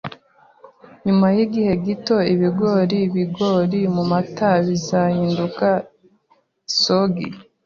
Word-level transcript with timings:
Nyuma 1.05 1.25
yigihe 1.35 1.73
gito, 1.85 2.17
ibigori 2.33 2.97
byibigori 3.09 3.79
mumata 3.95 4.49
bizahinduka 4.67 5.67
isogi 6.69 7.27